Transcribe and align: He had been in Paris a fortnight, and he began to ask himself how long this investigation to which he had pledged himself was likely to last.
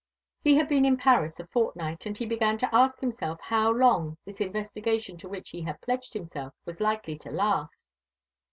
He 0.43 0.55
had 0.55 0.67
been 0.67 0.83
in 0.83 0.97
Paris 0.97 1.39
a 1.39 1.45
fortnight, 1.45 2.07
and 2.07 2.17
he 2.17 2.25
began 2.25 2.57
to 2.57 2.75
ask 2.75 2.99
himself 3.01 3.39
how 3.39 3.69
long 3.69 4.17
this 4.25 4.41
investigation 4.41 5.15
to 5.17 5.29
which 5.29 5.51
he 5.51 5.61
had 5.61 5.79
pledged 5.79 6.15
himself 6.15 6.55
was 6.65 6.81
likely 6.81 7.15
to 7.17 7.29
last. 7.29 7.79